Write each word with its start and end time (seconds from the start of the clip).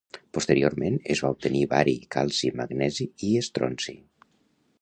Posteriorment, 0.35 0.97
es 1.15 1.21
va 1.25 1.31
obtenir 1.35 1.61
bari, 1.75 1.95
calci, 2.17 2.51
magnesi 2.63 3.07
i 3.29 3.33
estronci. 3.43 3.99